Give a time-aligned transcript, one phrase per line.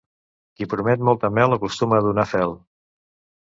[0.61, 2.57] Qui promet molta mel acostuma a donar fel.